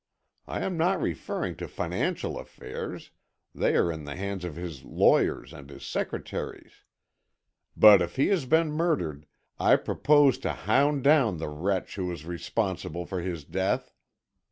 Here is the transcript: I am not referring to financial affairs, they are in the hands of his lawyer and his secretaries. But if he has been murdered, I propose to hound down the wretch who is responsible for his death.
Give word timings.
I 0.47 0.61
am 0.61 0.77
not 0.77 0.99
referring 0.99 1.57
to 1.57 1.67
financial 1.67 2.39
affairs, 2.39 3.11
they 3.53 3.75
are 3.75 3.91
in 3.91 4.05
the 4.05 4.15
hands 4.15 4.43
of 4.43 4.55
his 4.55 4.83
lawyer 4.83 5.45
and 5.53 5.69
his 5.69 5.85
secretaries. 5.85 6.83
But 7.77 8.01
if 8.01 8.15
he 8.15 8.29
has 8.29 8.45
been 8.47 8.71
murdered, 8.71 9.27
I 9.59 9.75
propose 9.75 10.39
to 10.39 10.53
hound 10.53 11.03
down 11.03 11.37
the 11.37 11.49
wretch 11.49 11.97
who 11.97 12.11
is 12.11 12.25
responsible 12.25 13.05
for 13.05 13.21
his 13.21 13.43
death. 13.45 13.93